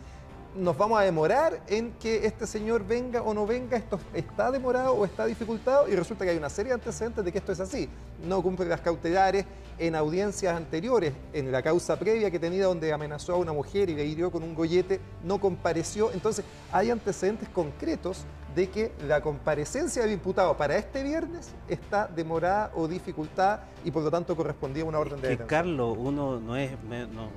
Nos 0.57 0.77
vamos 0.77 0.99
a 0.99 1.05
demorar 1.05 1.61
en 1.69 1.93
que 1.93 2.27
este 2.27 2.45
señor 2.45 2.85
venga 2.85 3.23
o 3.23 3.33
no 3.33 3.47
venga, 3.47 3.77
esto 3.77 4.01
está 4.13 4.51
demorado 4.51 4.95
o 4.95 5.05
está 5.05 5.25
dificultado 5.27 5.89
y 5.89 5.95
resulta 5.95 6.25
que 6.25 6.33
hay 6.33 6.37
una 6.37 6.51
serie 6.51 6.71
de 6.71 6.75
antecedentes 6.75 7.25
de 7.25 7.31
que 7.31 7.39
esto 7.39 7.53
es 7.53 7.61
así. 7.61 7.89
No 8.27 8.43
cumple 8.43 8.67
las 8.67 8.81
cautelares 8.81 9.47
en 9.79 9.95
audiencias 9.95 10.57
anteriores, 10.57 11.13
en 11.33 11.53
la 11.53 11.63
causa 11.63 11.97
previa 11.99 12.33
que 12.33 12.41
tenía 12.41 12.65
donde 12.65 12.93
amenazó 12.93 13.35
a 13.35 13.37
una 13.37 13.53
mujer 13.53 13.91
y 13.91 13.95
le 13.95 14.05
hirió 14.05 14.33
con 14.33 14.43
un 14.43 14.57
gollete, 14.57 15.01
no 15.23 15.41
compareció. 15.41 16.11
Entonces 16.13 16.45
hay 16.73 16.91
antecedentes 16.91 17.49
concretos 17.49 18.25
de 18.55 18.69
que 18.69 18.93
la 19.07 19.21
comparecencia 19.21 20.03
del 20.03 20.13
imputado 20.13 20.57
para 20.57 20.77
este 20.77 21.05
viernes 21.05 21.53
está 21.69 22.09
demorada 22.09 22.73
o 22.75 22.89
dificultada 22.89 23.69
y 23.85 23.93
por 23.93 24.03
lo 24.03 24.11
tanto 24.11 24.35
correspondía 24.35 24.83
a 24.83 24.87
una 24.87 24.99
orden 24.99 25.21
de 25.21 25.29
detención. 25.29 25.49
Carlos, 25.49 25.97
uno 25.97 26.41
no 26.41 26.57
es 26.57 26.73
no, 26.83 27.29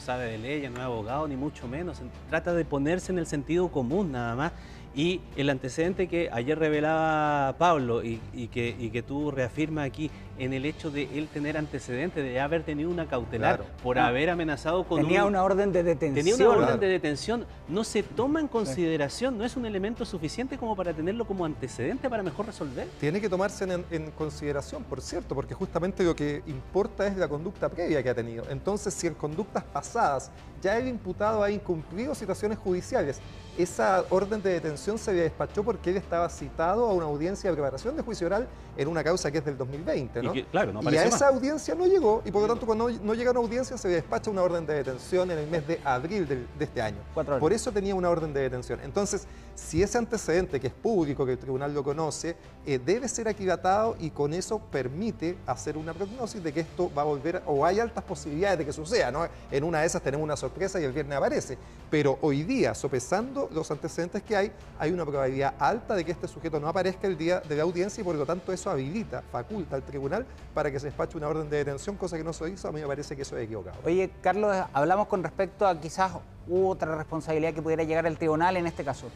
sabe 0.00 0.26
de 0.26 0.38
leyes, 0.38 0.70
no 0.70 0.78
es 0.78 0.84
abogado 0.84 1.28
ni 1.28 1.36
mucho 1.36 1.68
menos, 1.68 2.00
trata 2.28 2.52
de 2.54 2.64
ponerse 2.64 3.12
en 3.12 3.18
el 3.18 3.26
sentido 3.26 3.68
común 3.68 4.12
nada 4.12 4.34
más. 4.34 4.52
Y 4.92 5.20
el 5.36 5.50
antecedente 5.50 6.08
que 6.08 6.30
ayer 6.32 6.58
revelaba 6.58 7.56
Pablo 7.58 8.02
y, 8.02 8.18
que, 8.48 8.74
y 8.76 8.90
que 8.90 9.02
tú 9.02 9.30
reafirmas 9.30 9.86
aquí 9.86 10.10
en 10.38 10.52
el 10.52 10.64
hecho 10.64 10.90
de 10.90 11.04
él 11.18 11.28
tener 11.28 11.56
antecedentes, 11.56 12.24
de 12.24 12.40
haber 12.40 12.62
tenido 12.62 12.90
una 12.90 13.06
cautelar 13.06 13.62
por 13.82 13.98
haber 13.98 14.30
amenazado 14.30 14.84
con 14.84 15.02
Tenía 15.02 15.24
una 15.24 15.42
orden 15.42 15.72
de 15.72 15.82
detención. 15.82 16.24
Tenía 16.24 16.34
una 16.34 16.56
orden 16.56 16.80
de 16.80 16.88
detención. 16.88 17.46
No 17.68 17.84
se 17.84 18.02
toma 18.02 18.40
en 18.40 18.48
consideración, 18.48 19.36
no 19.36 19.44
es 19.44 19.56
un 19.56 19.66
elemento 19.66 20.04
suficiente 20.04 20.56
como 20.56 20.74
para 20.76 20.92
tenerlo 20.92 21.26
como 21.26 21.44
antecedente 21.44 22.08
para 22.08 22.22
mejor 22.22 22.46
resolver. 22.46 22.88
Tiene 22.98 23.20
que 23.20 23.28
tomarse 23.28 23.64
en, 23.90 24.10
consideración, 24.12 24.82
por 24.84 25.00
cierto, 25.00 25.34
porque 25.34 25.54
justamente 25.54 26.02
lo 26.04 26.16
que 26.16 26.42
importa 26.46 27.06
es 27.06 27.16
la 27.16 27.28
conducta 27.28 27.68
previa 27.68 28.02
que 28.02 28.10
ha 28.10 28.14
tenido. 28.14 28.44
Entonces, 28.50 28.94
si 28.94 29.06
en 29.06 29.14
conductas 29.14 29.64
pasadas 29.64 30.30
ya 30.62 30.78
el 30.78 30.88
imputado 30.88 31.42
ha 31.42 31.50
incumplido 31.50 32.14
situaciones 32.14 32.58
judiciales, 32.58 33.20
esa 33.58 34.04
orden 34.10 34.42
de 34.42 34.52
detención 34.52 34.98
se 34.98 35.12
despachó 35.12 35.62
porque 35.62 35.90
él 35.90 35.96
estaba 35.96 36.28
citado 36.28 36.86
a 36.86 36.94
una 36.94 37.06
audiencia 37.06 37.50
de 37.50 37.54
preparación 37.56 37.96
de 37.96 38.02
juicio 38.02 38.26
oral 38.26 38.46
en 38.76 38.88
una 38.88 39.04
causa 39.04 39.30
que 39.30 39.38
es 39.38 39.44
del 39.44 39.58
2020, 39.58 40.19
¿no? 40.22 40.34
Y, 40.34 40.42
claro, 40.44 40.72
no 40.72 40.90
y 40.90 40.96
a 40.96 41.04
esa 41.04 41.28
audiencia 41.28 41.74
no 41.74 41.86
llegó 41.86 42.22
y 42.24 42.30
por 42.30 42.42
lo 42.42 42.48
tanto 42.48 42.66
cuando 42.66 42.90
no 42.90 43.14
llega 43.14 43.30
a 43.30 43.32
una 43.32 43.40
audiencia 43.40 43.76
se 43.76 43.88
despacha 43.88 44.30
una 44.30 44.42
orden 44.42 44.66
de 44.66 44.74
detención 44.74 45.30
en 45.30 45.38
el 45.38 45.46
mes 45.48 45.66
de 45.66 45.80
abril 45.84 46.26
de, 46.26 46.46
este 46.58 46.82
año. 46.82 46.98
Por 47.14 47.52
eso 47.52 47.72
tenía 47.72 47.94
una 47.94 48.10
orden 48.10 48.32
de 48.32 48.40
detención. 48.40 48.80
Entonces, 48.82 49.26
si 49.54 49.82
ese 49.82 49.98
antecedente 49.98 50.58
que 50.58 50.68
es 50.68 50.72
público, 50.72 51.26
que 51.26 51.32
el 51.32 51.38
tribunal 51.38 51.74
lo 51.74 51.84
conoce, 51.84 52.36
eh, 52.66 52.78
debe 52.78 53.08
ser 53.08 53.28
aquilatado 53.28 53.96
y 53.98 54.10
con 54.10 54.32
eso 54.32 54.58
permite 54.58 55.36
hacer 55.46 55.76
una 55.76 55.92
prognosis 55.92 56.42
de 56.42 56.52
que 56.52 56.60
esto 56.60 56.90
va 56.96 57.02
a 57.02 57.04
volver, 57.04 57.42
o 57.46 57.64
hay 57.64 57.78
altas 57.78 58.04
posibilidades 58.04 58.58
de 58.58 58.66
que 58.66 58.72
suceda, 58.72 59.10
¿no? 59.10 59.26
En 59.50 59.64
una 59.64 59.80
de 59.80 59.86
esas 59.86 60.02
tenemos 60.02 60.24
una 60.24 60.36
sorpresa 60.36 60.80
y 60.80 60.84
el 60.84 60.92
viernes 60.92 61.16
aparece. 61.16 61.58
Pero 61.90 62.18
hoy 62.22 62.42
día, 62.42 62.74
sopesando 62.74 63.48
los 63.52 63.70
antecedentes 63.70 64.22
que 64.22 64.36
hay, 64.36 64.52
hay 64.78 64.92
una 64.92 65.04
probabilidad 65.04 65.54
alta 65.58 65.94
de 65.94 66.04
que 66.04 66.12
este 66.12 66.28
sujeto 66.28 66.58
no 66.58 66.68
aparezca 66.68 67.06
el 67.06 67.18
día 67.18 67.40
de 67.40 67.56
la 67.56 67.62
audiencia 67.64 68.00
y 68.00 68.04
por 68.04 68.14
lo 68.14 68.24
tanto 68.24 68.52
eso 68.52 68.70
habilita, 68.70 69.22
faculta 69.30 69.76
al 69.76 69.82
tribunal 69.82 70.09
para 70.54 70.70
que 70.70 70.80
se 70.80 70.86
despache 70.86 71.16
una 71.16 71.28
orden 71.28 71.48
de 71.48 71.58
detención, 71.58 71.96
cosa 71.96 72.16
que 72.16 72.24
no 72.24 72.32
se 72.32 72.48
hizo. 72.50 72.68
A 72.68 72.72
mí 72.72 72.80
me 72.80 72.86
parece 72.86 73.16
que 73.16 73.22
eso 73.22 73.36
es 73.36 73.44
equivocado. 73.44 73.76
Oye, 73.84 74.10
Carlos, 74.20 74.54
hablamos 74.72 75.06
con 75.06 75.22
respecto 75.22 75.66
a 75.66 75.80
quizás 75.80 76.12
otra 76.50 76.96
responsabilidad 76.96 77.54
que 77.54 77.62
pudiera 77.62 77.84
llegar 77.84 78.06
al 78.06 78.18
tribunal 78.18 78.56
en 78.56 78.66
este 78.66 78.84
caso. 78.84 79.08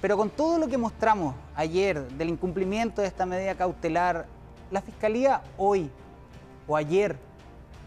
Pero 0.00 0.16
con 0.16 0.30
todo 0.30 0.58
lo 0.58 0.68
que 0.68 0.78
mostramos 0.78 1.34
ayer 1.54 2.02
del 2.12 2.28
incumplimiento 2.28 3.02
de 3.02 3.08
esta 3.08 3.24
medida 3.24 3.54
cautelar, 3.54 4.26
la 4.70 4.82
Fiscalía 4.82 5.42
hoy 5.56 5.90
o 6.66 6.76
ayer 6.76 7.16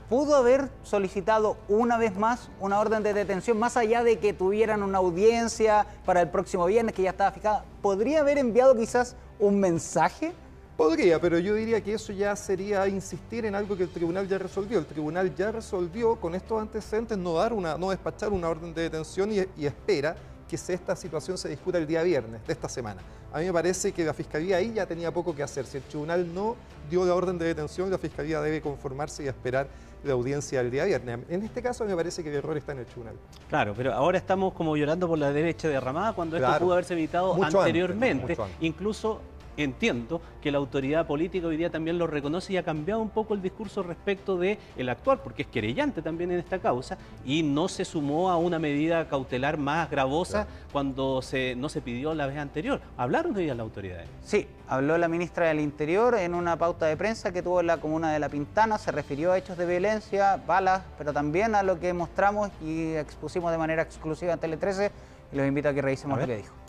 pudo 0.10 0.36
haber 0.36 0.70
solicitado 0.84 1.58
una 1.68 1.98
vez 1.98 2.16
más 2.16 2.50
una 2.60 2.80
orden 2.80 3.04
de 3.04 3.14
detención, 3.14 3.58
más 3.58 3.76
allá 3.76 4.04
de 4.04 4.20
que 4.20 4.34
tuvieran 4.34 4.84
una 4.84 5.00
audiencia 5.00 5.86
para 6.06 6.22
el 6.22 6.30
próximo 6.30 6.66
viernes 6.66 6.94
que 6.94 7.02
ya 7.02 7.10
estaba 7.10 7.32
fijada. 7.32 7.66
¿Podría 7.82 8.22
haber 8.22 8.38
enviado 8.38 8.76
quizás 8.76 9.16
un 9.40 9.60
mensaje? 9.60 10.34
Podría, 10.78 11.22
pero 11.22 11.40
yo 11.40 11.54
diría 11.54 11.80
que 11.82 11.94
eso 11.94 12.12
ya 12.12 12.36
sería 12.36 12.86
insistir 12.88 13.46
en 13.46 13.56
algo 13.56 13.78
que 13.78 13.84
el 13.84 13.90
tribunal 13.90 14.28
ya 14.28 14.38
resolvió. 14.38 14.80
El 14.80 14.86
tribunal 14.86 15.34
ya 15.34 15.52
resolvió 15.52 16.18
con 16.18 16.36
estos 16.36 16.62
antecedentes 16.62 17.18
no 17.18 17.36
dar 17.36 17.54
una, 17.54 17.78
no 17.78 17.92
despachar 17.92 18.34
una 18.34 18.50
orden 18.50 18.74
de 18.74 18.82
detención 18.82 19.32
y, 19.32 19.38
y 19.58 19.66
espera 19.66 20.18
que 20.50 20.56
esta 20.56 20.96
situación 20.96 21.38
se 21.38 21.50
discuta 21.50 21.78
el 21.78 21.88
día 21.88 22.04
viernes 22.04 22.46
de 22.46 22.54
esta 22.54 22.70
semana. 22.70 23.02
A 23.34 23.40
mí 23.40 23.46
me 23.46 23.54
parece 23.54 23.92
que 23.92 24.04
la 24.04 24.14
Fiscalía 24.14 24.58
ahí 24.58 24.74
ya 24.74 24.86
tenía 24.86 25.12
poco 25.12 25.36
que 25.36 25.44
hacer. 25.44 25.66
Si 25.66 25.78
el 25.78 25.84
tribunal 25.84 26.34
no 26.34 26.56
dio 26.90 27.06
la 27.06 27.16
orden 27.16 27.38
de 27.38 27.46
detención, 27.46 27.90
la 27.90 27.98
Fiscalía 27.98 28.42
debe 28.42 28.62
conformarse 28.62 29.24
y 29.24 29.28
esperar 29.28 29.68
la 30.04 30.14
audiencia 30.14 30.62
del 30.62 30.72
día 30.72 30.86
viernes. 30.86 31.20
En 31.30 31.42
este 31.44 31.62
caso 31.62 31.84
me 31.86 31.96
parece 31.96 32.24
que 32.24 32.30
el 32.30 32.36
error 32.36 32.56
está 32.58 32.74
en 32.74 32.80
el 32.80 32.86
tribunal. 32.86 33.16
Claro, 33.50 33.74
pero 33.76 33.94
ahora 33.94 34.18
estamos 34.18 34.54
como 34.54 34.78
llorando 34.78 35.08
por 35.08 35.18
la 35.18 35.32
derecha 35.32 35.68
derramada 35.68 36.14
cuando 36.14 36.38
esto 36.38 36.60
pudo 36.60 36.74
haberse 36.74 36.94
evitado 36.94 37.44
anteriormente. 37.44 38.38
Incluso 38.62 39.22
entiendo 39.64 40.22
que 40.42 40.52
la 40.52 40.58
autoridad 40.58 41.08
política 41.08 41.48
hoy 41.48 41.58
día 41.58 41.70
también 41.70 41.98
lo 41.98 42.08
reconoce 42.08 42.54
y 42.54 42.58
ha 42.58 42.64
cambiado 42.64 43.02
un 43.02 43.10
poco 43.10 43.34
el 43.34 43.42
discurso 43.42 43.84
respecto 43.84 44.38
de 44.38 44.60
el 44.78 44.90
actual, 44.90 45.22
porque 45.24 45.44
es 45.44 45.48
querellante 45.48 46.02
también 46.02 46.32
en 46.32 46.40
esta 46.40 46.60
causa 46.60 46.98
y 47.26 47.44
no 47.44 47.68
se 47.68 47.86
sumó 47.86 48.30
a 48.30 48.38
una 48.38 48.60
medida 48.60 49.08
cautelar 49.08 49.58
más 49.58 49.90
gravosa 49.90 50.48
cuando 50.72 51.22
se, 51.22 51.56
no 51.56 51.70
se 51.70 51.82
pidió 51.82 52.14
la 52.14 52.28
vez 52.28 52.38
anterior. 52.38 52.82
¿Hablaron 52.98 53.36
hoy 53.36 53.44
día 53.44 53.56
las 53.56 53.64
autoridades? 53.64 54.08
Sí, 54.24 54.48
habló 54.68 54.98
la 54.98 55.08
ministra 55.08 55.48
del 55.48 55.60
Interior 55.60 56.16
en 56.16 56.34
una 56.34 56.58
pauta 56.58 56.86
de 56.86 56.98
prensa 56.98 57.32
que 57.32 57.42
tuvo 57.42 57.60
en 57.62 57.68
la 57.68 57.78
comuna 57.78 58.12
de 58.12 58.20
La 58.20 58.30
Pintana, 58.30 58.78
se 58.78 58.92
refirió 58.92 59.32
a 59.32 59.38
hechos 59.38 59.58
de 59.58 59.66
violencia, 59.66 60.42
balas, 60.46 60.84
pero 60.98 61.14
también 61.14 61.56
a 61.56 61.64
lo 61.64 61.80
que 61.80 61.94
mostramos 61.94 62.50
y 62.62 62.94
expusimos 62.94 63.52
de 63.52 63.58
manera 63.58 63.82
exclusiva 63.82 64.34
en 64.34 64.40
Tele 64.40 64.58
13 64.58 64.92
y 65.32 65.36
los 65.36 65.48
invito 65.48 65.70
a 65.70 65.74
que 65.74 65.82
revisemos 65.82 66.20
lo 66.20 66.28
que 66.28 66.38
dijo. 66.38 66.65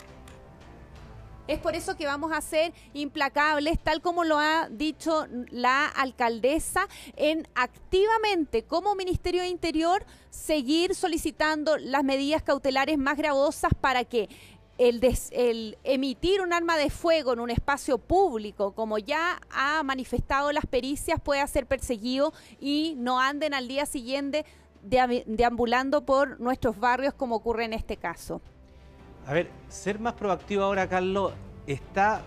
Es 1.47 1.59
por 1.59 1.75
eso 1.75 1.95
que 1.95 2.05
vamos 2.05 2.33
a 2.33 2.41
ser 2.41 2.73
implacables, 2.93 3.79
tal 3.79 4.01
como 4.01 4.25
lo 4.25 4.37
ha 4.37 4.67
dicho 4.69 5.27
la 5.49 5.87
alcaldesa, 5.87 6.89
en 7.15 7.47
activamente 7.55 8.63
como 8.63 8.95
Ministerio 8.95 9.43
de 9.43 9.47
Interior 9.47 10.05
seguir 10.29 10.93
solicitando 10.93 11.77
las 11.77 12.03
medidas 12.03 12.43
cautelares 12.43 12.97
más 12.97 13.17
gravosas 13.17 13.71
para 13.79 14.03
que 14.03 14.27
el, 14.77 15.01
el, 15.31 15.77
emitir 15.85 16.41
un 16.41 16.51
arma 16.51 16.75
de 16.75 16.89
fuego 16.89 17.31
en 17.31 17.39
un 17.39 17.49
espacio 17.49 17.97
público, 17.97 18.73
como 18.73 18.97
ya 18.97 19.39
ha 19.49 19.81
manifestado 19.83 20.51
las 20.51 20.65
pericias, 20.65 21.21
pueda 21.21 21.47
ser 21.47 21.65
perseguido 21.65 22.33
y 22.59 22.95
no 22.97 23.21
anden 23.21 23.53
al 23.53 23.69
día 23.69 23.85
siguiente 23.85 24.45
deambulando 24.83 26.05
por 26.05 26.39
nuestros 26.41 26.77
barrios 26.77 27.13
como 27.13 27.37
ocurre 27.37 27.65
en 27.65 27.73
este 27.73 27.95
caso. 27.95 28.41
A 29.27 29.33
ver, 29.33 29.49
ser 29.67 29.99
más 29.99 30.13
proactivo 30.13 30.63
ahora, 30.63 30.87
Carlos, 30.87 31.33
está 31.67 32.21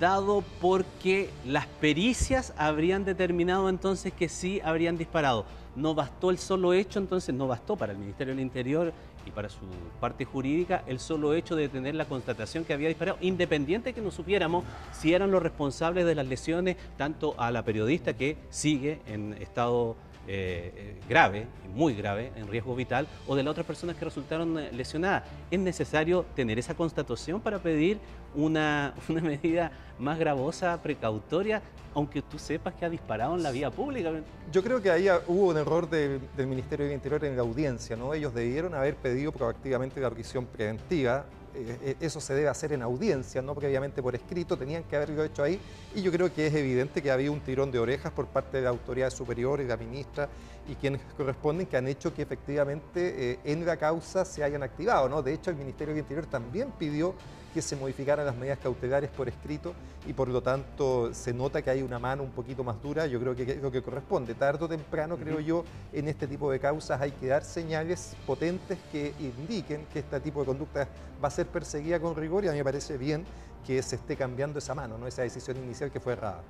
dado 0.00 0.42
porque 0.60 1.30
las 1.46 1.66
pericias 1.66 2.52
habrían 2.56 3.04
determinado 3.04 3.68
entonces 3.68 4.12
que 4.12 4.28
sí 4.28 4.60
habrían 4.64 4.98
disparado. 4.98 5.44
No 5.76 5.94
bastó 5.94 6.30
el 6.30 6.38
solo 6.38 6.72
hecho, 6.72 6.98
entonces 6.98 7.32
no 7.32 7.46
bastó 7.46 7.76
para 7.76 7.92
el 7.92 7.98
Ministerio 7.98 8.34
del 8.34 8.42
Interior 8.42 8.92
y 9.24 9.30
para 9.30 9.48
su 9.48 9.60
parte 10.00 10.24
jurídica 10.24 10.82
el 10.88 10.98
solo 10.98 11.32
hecho 11.34 11.54
de 11.54 11.68
tener 11.68 11.94
la 11.94 12.06
constatación 12.06 12.64
que 12.64 12.72
había 12.72 12.88
disparado, 12.88 13.18
independiente 13.20 13.90
de 13.90 13.94
que 13.94 14.00
no 14.00 14.10
supiéramos 14.10 14.64
si 14.90 15.14
eran 15.14 15.30
los 15.30 15.44
responsables 15.44 16.04
de 16.04 16.16
las 16.16 16.26
lesiones, 16.26 16.76
tanto 16.98 17.36
a 17.38 17.52
la 17.52 17.64
periodista 17.64 18.14
que 18.14 18.36
sigue 18.50 19.00
en 19.06 19.34
estado 19.34 19.94
eh, 20.28 20.72
eh, 20.76 21.00
grave, 21.08 21.46
muy 21.74 21.94
grave, 21.94 22.30
en 22.36 22.46
riesgo 22.46 22.76
vital, 22.76 23.08
o 23.26 23.34
de 23.34 23.42
las 23.42 23.50
otras 23.50 23.66
personas 23.66 23.96
que 23.96 24.04
resultaron 24.04 24.56
eh, 24.56 24.70
lesionadas. 24.72 25.24
Es 25.50 25.58
necesario 25.58 26.24
tener 26.36 26.60
esa 26.60 26.74
constatación 26.74 27.40
para 27.40 27.58
pedir 27.58 27.98
una, 28.34 28.94
medida 29.08 29.72
más 29.98 30.18
gravosa, 30.18 30.80
precautoria, 30.80 31.60
aunque 31.92 32.22
tú 32.22 32.38
sepas 32.38 32.74
que 32.74 32.84
ha 32.84 32.88
disparado 32.88 33.34
en 33.34 33.42
la 33.42 33.50
vía 33.50 33.70
pública. 33.70 34.12
Yo 34.52 34.62
creo 34.62 34.80
que 34.80 34.90
ahí 34.90 35.08
hubo 35.26 35.48
un 35.48 35.56
error 35.56 35.90
del 35.90 36.20
Ministerio 36.46 36.86
del 36.86 36.94
Interior 36.94 37.24
en 37.24 37.34
la 37.34 37.42
audiencia, 37.42 37.96
¿no? 37.96 38.14
Ellos 38.14 38.32
debieron 38.32 38.74
haber 38.74 38.94
pedido 38.94 39.32
proactivamente 39.32 40.00
la 40.00 40.10
prisión 40.10 40.46
preventiva 40.46 41.26
eh, 41.54 41.78
eh, 41.82 41.96
eso 42.00 42.20
se 42.20 42.34
debe 42.34 42.48
hacer 42.48 42.72
en 42.72 42.82
audiencia, 42.82 43.42
no 43.42 43.54
previamente 43.54 44.02
por 44.02 44.14
escrito, 44.14 44.56
tenían 44.56 44.84
que 44.84 44.96
haberlo 44.96 45.24
hecho 45.24 45.42
ahí. 45.42 45.60
Y 45.94 46.02
yo 46.02 46.10
creo 46.10 46.32
que 46.32 46.46
es 46.46 46.54
evidente 46.54 47.02
que 47.02 47.10
había 47.10 47.30
un 47.30 47.40
tirón 47.40 47.70
de 47.70 47.78
orejas 47.78 48.12
por 48.12 48.26
parte 48.26 48.58
de 48.58 48.64
la 48.64 48.70
autoridad 48.70 49.10
superior 49.10 49.60
y 49.60 49.66
la 49.66 49.76
ministra 49.76 50.28
y 50.68 50.74
quienes 50.76 51.00
corresponden 51.16 51.66
que 51.66 51.76
han 51.76 51.88
hecho 51.88 52.14
que 52.14 52.22
efectivamente 52.22 53.32
eh, 53.32 53.38
en 53.44 53.66
la 53.66 53.76
causa 53.76 54.24
se 54.24 54.44
hayan 54.44 54.62
activado. 54.62 55.08
¿no? 55.08 55.22
De 55.22 55.32
hecho, 55.32 55.50
el 55.50 55.56
Ministerio 55.56 55.94
del 55.94 56.02
Interior 56.02 56.26
también 56.26 56.70
pidió 56.78 57.14
que 57.52 57.60
se 57.60 57.76
modificaran 57.76 58.24
las 58.24 58.34
medidas 58.34 58.58
cautelares 58.58 59.10
por 59.10 59.28
escrito 59.28 59.74
y 60.06 60.12
por 60.12 60.28
lo 60.28 60.42
tanto 60.42 61.12
se 61.12 61.32
nota 61.34 61.60
que 61.60 61.70
hay 61.70 61.82
una 61.82 61.98
mano 61.98 62.22
un 62.22 62.30
poquito 62.30 62.64
más 62.64 62.80
dura, 62.82 63.06
yo 63.06 63.20
creo 63.20 63.36
que 63.36 63.42
es 63.42 63.62
lo 63.62 63.70
que 63.70 63.82
corresponde. 63.82 64.34
Tardo 64.34 64.66
o 64.66 64.68
temprano, 64.68 65.16
creo 65.16 65.38
yo, 65.40 65.64
en 65.92 66.08
este 66.08 66.26
tipo 66.26 66.50
de 66.50 66.58
causas 66.58 67.00
hay 67.00 67.12
que 67.12 67.26
dar 67.26 67.44
señales 67.44 68.16
potentes 68.26 68.78
que 68.90 69.12
indiquen 69.20 69.86
que 69.92 69.98
este 69.98 70.20
tipo 70.20 70.40
de 70.40 70.46
conducta 70.46 70.88
va 71.22 71.28
a 71.28 71.30
ser 71.30 71.46
perseguida 71.46 72.00
con 72.00 72.16
rigor 72.16 72.44
y 72.44 72.48
a 72.48 72.52
mí 72.52 72.58
me 72.58 72.64
parece 72.64 72.96
bien 72.96 73.24
que 73.66 73.82
se 73.82 73.96
esté 73.96 74.16
cambiando 74.16 74.58
esa 74.58 74.74
mano, 74.74 74.98
¿no? 74.98 75.06
esa 75.06 75.22
decisión 75.22 75.56
inicial 75.58 75.90
que 75.90 76.00
fue 76.00 76.14
errada. 76.14 76.42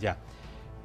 Ya. 0.00 0.16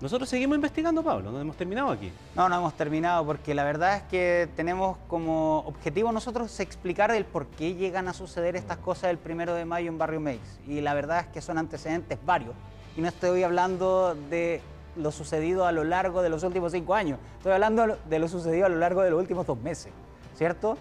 Nosotros 0.02 0.30
seguimos 0.30 0.56
investigando, 0.56 1.04
Pablo, 1.04 1.32
no 1.32 1.40
hemos 1.40 1.56
terminado 1.56 1.92
aquí. 1.92 2.12
No, 2.36 2.50
no 2.50 2.58
hemos 2.58 2.74
terminado 2.74 3.24
porque 3.24 3.54
la 3.54 3.64
verdad 3.64 3.98
es 3.98 4.04
que 4.04 4.50
tenemos 4.56 4.98
como 5.08 5.60
objetivo 5.60 6.12
nosotros 6.12 6.60
explicar 6.60 7.12
el 7.12 7.24
por 7.24 7.46
qué 7.46 7.76
llegan 7.76 8.08
a 8.08 8.14
suceder 8.14 8.56
estas 8.56 8.78
cosas 8.78 9.12
el 9.12 9.20
primero 9.20 9.54
de 9.54 9.64
mayo 9.64 9.90
en 9.90 10.00
Barrio 10.00 10.20
Meix. 10.20 10.42
Y 10.68 10.82
la 10.82 10.96
verdad 10.96 11.20
es 11.20 11.28
que 11.28 11.40
son 11.40 11.60
antecedentes 11.60 12.18
varios. 12.26 12.56
Y 12.98 13.02
no 13.02 13.10
estoy 13.10 13.44
hablando 13.44 14.16
de 14.16 14.62
lo 14.96 15.12
sucedido 15.12 15.68
a 15.68 15.72
lo 15.72 15.84
largo 15.84 16.24
de 16.24 16.30
los 16.30 16.44
últimos 16.44 16.72
cinco 16.72 16.96
años, 16.96 17.20
estoy 17.38 17.54
hablando 17.54 17.98
de 18.10 18.20
lo 18.20 18.28
sucedido 18.28 18.66
a 18.66 18.70
lo 18.70 18.78
largo 18.78 19.04
de 19.04 19.12
los 19.12 19.20
últimos 19.20 19.46
dos 19.46 19.58
meses, 19.58 19.94
¿cierto? 20.36 20.78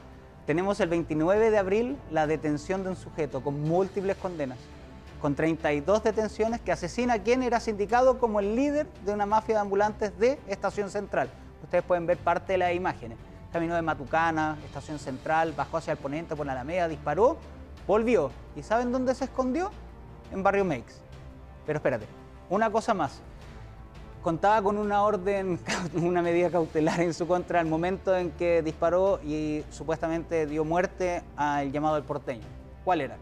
Tenemos 0.47 0.81
el 0.81 0.89
29 0.89 1.51
de 1.51 1.59
abril 1.59 1.97
la 2.11 2.27
detención 2.27 2.83
de 2.83 2.91
un 2.91 2.97
sujeto 2.97 3.41
con 3.41 3.63
múltiples 3.63 4.17
condenas 4.17 4.59
con 5.21 5.35
32 5.35 6.03
detenciones 6.03 6.61
que 6.61 6.73
asesina 6.73 7.15
a 7.15 7.19
quien 7.19 7.43
era 7.43 7.61
sindicado 7.61 8.19
como 8.19 8.41
el 8.41 8.57
líder 8.57 8.87
de 9.05 9.13
una 9.13 9.27
mafia 9.27 9.57
de 9.57 9.61
ambulantes 9.61 10.19
de 10.19 10.39
Estación 10.49 10.91
Central. 10.91 11.31
Ustedes 11.63 11.85
pueden 11.85 12.07
ver 12.07 12.19
parte 12.19 12.53
de 12.53 12.59
las 12.59 12.75
imágenes. 12.75 13.19
Camino 13.53 13.75
de 13.75 13.83
Matucana, 13.83 14.57
Estación 14.65 14.99
Central, 14.99 15.53
bajó 15.57 15.77
hacia 15.77 15.93
el 15.93 15.99
ponente 15.99 16.37
por 16.37 16.47
la 16.47 16.53
Alameda, 16.53 16.89
disparó, 16.89 17.37
volvió. 17.87 18.31
¿Y 18.57 18.63
saben 18.63 18.93
dónde 18.93 19.15
se 19.15 19.25
escondió? 19.25 19.71
En 20.33 20.43
Barrio 20.43 20.65
Meix. 20.65 20.85
Pero 21.67 21.79
espérate, 21.79 22.07
una 22.49 22.71
cosa 22.71 22.95
más. 22.95 23.21
contaba 24.23 24.63
con 24.63 24.79
una 24.79 25.03
orden, 25.03 25.59
una 25.95 26.23
medida 26.23 26.51
cautelar 26.51 27.01
en 27.01 27.13
su 27.13 27.27
contra 27.27 27.61
al 27.61 27.67
momento 27.67 28.17
en 28.17 28.31
que 28.33 28.63
disparó 28.63 29.21
y 29.25 29.65
supuestamente 29.71 30.47
dio 30.47 30.65
muerte 30.65 31.23
al 31.37 31.73
llamado 31.73 31.97
del 31.97 32.05
porteño. 32.05 32.45
¿Cuál 32.85 33.01
era? 33.01 33.17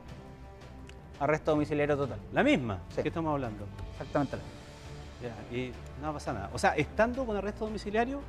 Arresto 1.20 1.50
domiciliario 1.52 1.96
total. 1.96 2.18
La 2.32 2.42
misma 2.42 2.80
Sí. 2.94 3.02
que 3.02 3.08
estamos 3.08 3.32
hablando. 3.32 3.64
Exactamente. 3.92 4.37
la 4.37 4.42
misma. 4.42 4.58
Ya, 5.50 5.56
y 5.56 5.72
no 6.00 6.12
pasa 6.12 6.32
nada. 6.32 6.50
O 6.52 6.58
sea, 6.58 6.76
estando 6.76 7.25
con 7.26 7.37
arresto 7.37 7.64
domiciliario, 7.64 8.20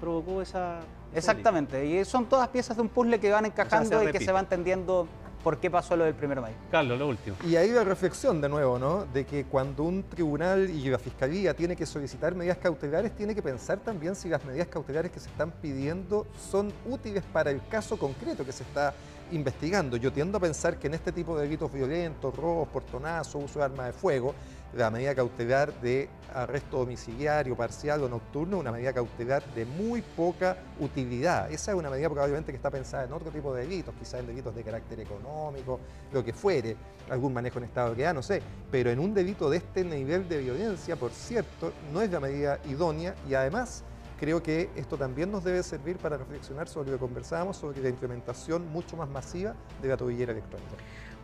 provocó 0.00 0.40
esa. 0.40 0.78
Exactamente. 1.14 1.84
Y 1.84 2.04
son 2.04 2.26
todas 2.26 2.48
piezas 2.48 2.76
de 2.76 2.82
un 2.82 2.88
puzzle 2.88 3.18
que 3.18 3.30
van 3.32 3.46
encajando 3.46 4.02
y 4.08 4.12
que 4.12 4.20
se 4.20 4.30
va 4.30 4.40
entendiendo 4.40 5.08
por 5.42 5.58
qué 5.58 5.70
pasó 5.70 5.96
lo 5.96 6.04
del 6.04 6.14
primero 6.14 6.40
de 6.40 6.48
mayo. 6.48 6.58
Carlos, 6.70 6.98
lo 6.98 7.08
último. 7.08 7.36
Y 7.46 7.56
ahí 7.56 7.70
la 7.70 7.84
reflexión 7.84 8.40
de 8.40 8.48
nuevo, 8.48 8.78
¿no? 8.78 9.06
De 9.06 9.24
que 9.24 9.44
cuando 9.44 9.84
un 9.84 10.02
tribunal 10.02 10.68
y 10.70 10.88
la 10.88 10.98
fiscalía 10.98 11.54
tiene 11.54 11.76
que 11.76 11.86
solicitar 11.86 12.34
medidas 12.34 12.58
cautelares, 12.58 13.14
tiene 13.14 13.34
que 13.34 13.42
pensar 13.42 13.78
también 13.78 14.14
si 14.14 14.28
las 14.28 14.44
medidas 14.44 14.68
cautelares 14.68 15.10
que 15.10 15.20
se 15.20 15.28
están 15.28 15.50
pidiendo 15.50 16.26
son 16.50 16.72
útiles 16.86 17.22
para 17.32 17.50
el 17.50 17.60
caso 17.68 17.96
concreto 17.98 18.44
que 18.44 18.52
se 18.52 18.62
está 18.62 18.94
investigando. 19.30 19.96
Yo 19.96 20.12
tiendo 20.12 20.38
a 20.38 20.40
pensar 20.40 20.78
que 20.78 20.86
en 20.86 20.94
este 20.94 21.12
tipo 21.12 21.36
de 21.36 21.44
delitos 21.44 21.72
violentos, 21.72 22.34
robos, 22.34 22.68
portonazos, 22.68 23.42
uso 23.44 23.58
de 23.58 23.64
armas 23.64 23.86
de 23.86 23.92
fuego, 23.92 24.34
la 24.74 24.90
medida 24.90 25.14
cautelar 25.14 25.72
de 25.80 26.08
arresto 26.34 26.78
domiciliario, 26.78 27.56
parcial 27.56 28.02
o 28.02 28.08
nocturno 28.08 28.58
una 28.58 28.70
medida 28.70 28.92
cautelar 28.92 29.42
de 29.54 29.64
muy 29.64 30.02
poca 30.02 30.58
utilidad. 30.78 31.50
Esa 31.50 31.72
es 31.72 31.78
una 31.78 31.90
medida 31.90 32.08
probablemente 32.08 32.52
que 32.52 32.56
está 32.56 32.70
pensada 32.70 33.04
en 33.04 33.12
otro 33.12 33.30
tipo 33.30 33.54
de 33.54 33.62
delitos, 33.62 33.94
quizás 33.98 34.20
en 34.20 34.26
delitos 34.26 34.54
de 34.54 34.62
carácter 34.62 35.00
económico, 35.00 35.80
lo 36.12 36.22
que 36.22 36.32
fuere, 36.32 36.76
algún 37.10 37.32
manejo 37.32 37.58
en 37.58 37.64
estado 37.64 37.88
de 37.88 37.92
ebriedad, 37.92 38.14
no 38.14 38.22
sé. 38.22 38.42
Pero 38.70 38.90
en 38.90 38.98
un 38.98 39.14
delito 39.14 39.48
de 39.48 39.56
este 39.58 39.84
nivel 39.84 40.28
de 40.28 40.38
violencia, 40.38 40.96
por 40.96 41.12
cierto, 41.12 41.72
no 41.92 42.02
es 42.02 42.10
la 42.10 42.20
medida 42.20 42.58
idónea 42.66 43.14
y 43.28 43.34
además 43.34 43.84
creo 44.18 44.42
que 44.42 44.68
esto 44.76 44.96
también 44.96 45.30
nos 45.30 45.44
debe 45.44 45.62
servir 45.62 45.96
para 45.96 46.16
reflexionar 46.16 46.68
sobre 46.68 46.90
lo 46.90 46.96
que 46.96 47.00
conversábamos, 47.00 47.56
sobre 47.56 47.80
la 47.80 47.88
implementación 47.88 48.70
mucho 48.70 48.96
más 48.96 49.08
masiva 49.08 49.54
de 49.80 49.88
la 49.88 49.96
tobillera 49.96 50.32
electrónica. 50.32 50.74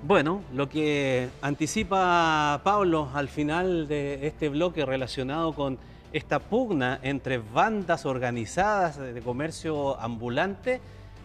Bueno, 0.07 0.43
lo 0.53 0.69
que 0.69 1.31
anticipa 1.41 2.61
Pablo 2.63 3.09
al 3.15 3.29
final 3.29 3.89
de 3.89 4.27
este 4.27 4.51
bloque 4.51 4.85
relacionado 4.85 5.55
con 5.55 5.79
esta 6.13 6.41
pugna 6.41 7.01
entre 7.03 7.39
bandas 7.39 8.05
organizadas 8.05 8.99
de 8.99 9.23
comercio 9.23 9.99
ambulante, 9.99 10.83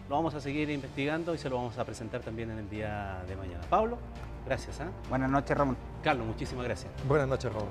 lo 0.08 0.16
vamos 0.16 0.34
a 0.34 0.40
seguir 0.40 0.70
investigando 0.70 1.34
y 1.34 1.38
se 1.38 1.50
lo 1.50 1.56
vamos 1.56 1.76
a 1.76 1.84
presentar 1.84 2.22
también 2.22 2.52
en 2.52 2.58
el 2.58 2.70
día 2.70 3.22
de 3.28 3.36
mañana. 3.36 3.60
Pablo, 3.68 3.98
gracias. 4.46 4.80
¿ah? 4.80 4.88
Buenas 5.10 5.30
noches, 5.30 5.58
Ramón. 5.58 5.76
Carlos, 6.02 6.26
muchísimas 6.26 6.64
gracias. 6.64 6.90
Buenas 7.06 7.28
noches, 7.28 7.52
Raúl. 7.52 7.68